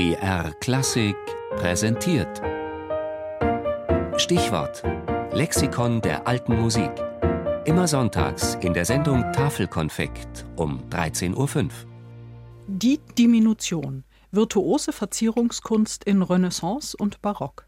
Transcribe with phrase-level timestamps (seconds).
[0.00, 1.14] BR Klassik
[1.56, 2.40] präsentiert.
[4.16, 4.82] Stichwort:
[5.30, 6.90] Lexikon der alten Musik.
[7.66, 11.68] Immer sonntags in der Sendung Tafelkonfekt um 13.05 Uhr.
[12.66, 14.04] Die Diminution.
[14.30, 17.66] Virtuose Verzierungskunst in Renaissance und Barock.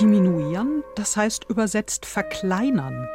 [0.00, 3.06] Diminuieren, das heißt übersetzt verkleinern.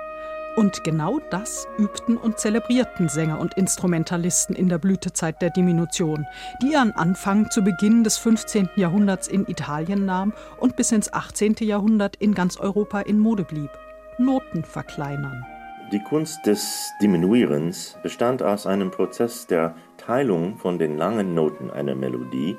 [0.57, 6.25] Und genau das übten und zelebrierten Sänger und Instrumentalisten in der Blütezeit der Diminution,
[6.63, 8.69] die ihren Anfang zu Beginn des 15.
[8.75, 11.57] Jahrhunderts in Italien nahm und bis ins 18.
[11.59, 13.69] Jahrhundert in ganz Europa in Mode blieb.
[14.17, 15.45] Noten verkleinern.
[15.91, 21.93] Die Kunst des Diminuierens bestand aus einem Prozess der Teilung von den langen Noten einer
[21.93, 22.57] Melodie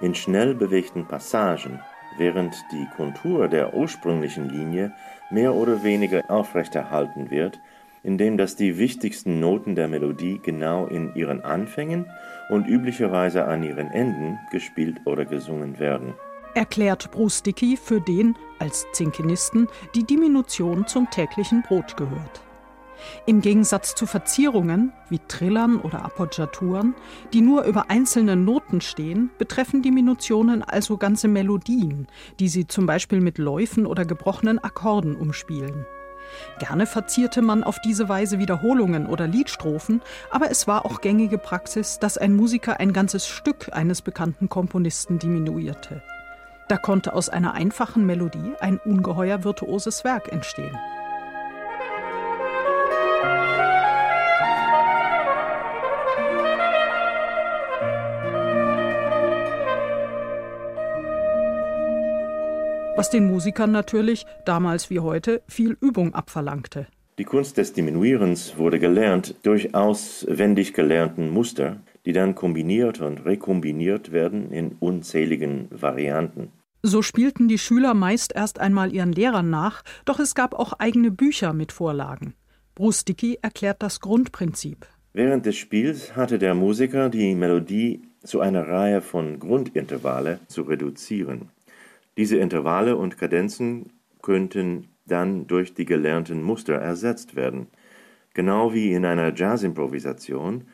[0.00, 1.80] in schnell bewegten Passagen
[2.18, 4.92] während die Kontur der ursprünglichen Linie
[5.30, 7.60] mehr oder weniger aufrechterhalten wird,
[8.02, 12.06] indem dass die wichtigsten Noten der Melodie genau in ihren Anfängen
[12.48, 16.14] und üblicherweise an ihren Enden gespielt oder gesungen werden.
[16.54, 22.45] Erklärt Bruce Dickey für den, als Zinkenisten, die Diminution zum täglichen Brot gehört.
[23.26, 26.94] Im Gegensatz zu Verzierungen wie Trillern oder Appoggiaturen,
[27.32, 32.06] die nur über einzelne Noten stehen, betreffen Diminutionen also ganze Melodien,
[32.40, 35.86] die sie zum Beispiel mit Läufen oder gebrochenen Akkorden umspielen.
[36.58, 41.98] Gerne verzierte man auf diese Weise Wiederholungen oder Liedstrophen, aber es war auch gängige Praxis,
[41.98, 46.02] dass ein Musiker ein ganzes Stück eines bekannten Komponisten diminuierte.
[46.68, 50.76] Da konnte aus einer einfachen Melodie ein ungeheuer virtuoses Werk entstehen.
[62.96, 66.86] Was den Musikern natürlich, damals wie heute, viel Übung abverlangte.
[67.18, 74.12] Die Kunst des Diminuierens wurde gelernt durch auswendig gelernten Muster, die dann kombiniert und rekombiniert
[74.12, 76.52] werden in unzähligen Varianten.
[76.82, 81.10] So spielten die Schüler meist erst einmal ihren Lehrern nach, doch es gab auch eigene
[81.10, 82.34] Bücher mit Vorlagen.
[82.74, 84.86] Bruce Dickey erklärt das Grundprinzip.
[85.12, 91.50] Während des Spiels hatte der Musiker die Melodie zu einer Reihe von Grundintervalle zu reduzieren.
[92.16, 97.68] Diese Intervalle und Kadenzen könnten dann durch die gelernten Muster ersetzt werden.
[98.34, 100.64] Genau wie in einer Jazzimprovisation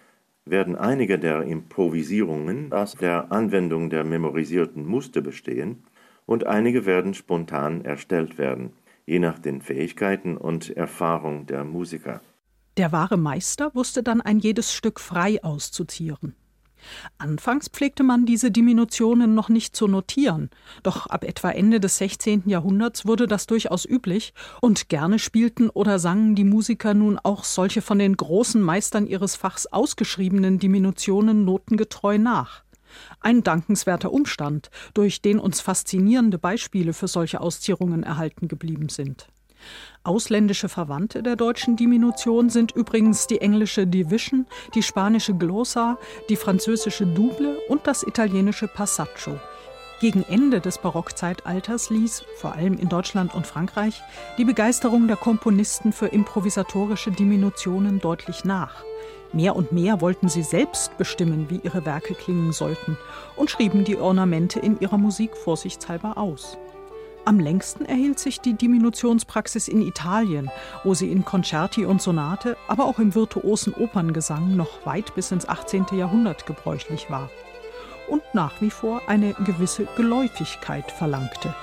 [0.45, 5.85] werden einige der Improvisierungen aus der Anwendung der memorisierten Muster bestehen
[6.27, 8.73] und einige werden spontan erstellt werden,
[9.07, 12.21] je nach den Fähigkeiten und Erfahrung der Musiker.
[12.77, 16.35] Der wahre Meister wusste dann ein jedes Stück frei auszuzieren.
[17.19, 20.51] Anfangs pflegte man diese Diminutionen noch nicht zu notieren,
[20.83, 22.45] doch ab etwa Ende des 16.
[22.47, 27.83] Jahrhunderts wurde das durchaus üblich, und gerne spielten oder sangen die Musiker nun auch solche
[27.83, 32.63] von den großen Meistern ihres Fachs ausgeschriebenen Diminutionen notengetreu nach.
[33.21, 39.29] Ein dankenswerter Umstand, durch den uns faszinierende Beispiele für solche Auszierungen erhalten geblieben sind.
[40.05, 47.07] Ausländische Verwandte der deutschen Diminution sind übrigens die englische Division, die spanische Glossa, die französische
[47.07, 49.39] Double und das italienische Passaggio.
[50.01, 54.03] Gegen Ende des Barockzeitalters ließ, vor allem in Deutschland und Frankreich,
[54.37, 58.83] die Begeisterung der Komponisten für improvisatorische Diminutionen deutlich nach.
[59.33, 62.99] Mehr und mehr wollten sie selbst bestimmen, wie ihre Werke klingen sollten,
[63.37, 66.59] und schrieben die Ornamente in ihrer Musik vorsichtshalber aus.
[67.25, 70.51] Am längsten erhielt sich die Diminutionspraxis in Italien,
[70.83, 75.49] wo sie in Concerti und Sonate, aber auch im virtuosen Operngesang noch weit bis ins
[75.49, 75.87] 18.
[75.93, 77.31] Jahrhundert gebräuchlich war
[78.09, 81.55] und nach wie vor eine gewisse Geläufigkeit verlangte.